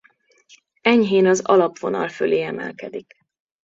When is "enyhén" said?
0.81-1.25